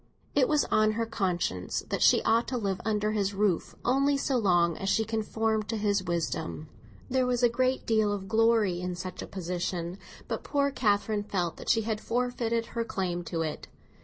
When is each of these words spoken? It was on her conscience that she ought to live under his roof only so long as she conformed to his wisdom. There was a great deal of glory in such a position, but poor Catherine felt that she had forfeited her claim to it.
It 0.33 0.47
was 0.47 0.65
on 0.71 0.93
her 0.93 1.05
conscience 1.05 1.83
that 1.89 2.01
she 2.01 2.23
ought 2.23 2.47
to 2.47 2.57
live 2.57 2.81
under 2.83 3.11
his 3.11 3.35
roof 3.35 3.75
only 3.85 4.17
so 4.17 4.35
long 4.35 4.75
as 4.77 4.89
she 4.89 5.05
conformed 5.05 5.67
to 5.69 5.77
his 5.77 6.01
wisdom. 6.03 6.69
There 7.07 7.27
was 7.27 7.43
a 7.43 7.49
great 7.49 7.85
deal 7.85 8.11
of 8.11 8.27
glory 8.27 8.81
in 8.81 8.95
such 8.95 9.21
a 9.21 9.27
position, 9.27 9.99
but 10.27 10.41
poor 10.43 10.71
Catherine 10.71 11.21
felt 11.21 11.57
that 11.57 11.69
she 11.69 11.81
had 11.81 12.01
forfeited 12.01 12.65
her 12.73 12.83
claim 12.83 13.23
to 13.25 13.41
it. 13.43 13.67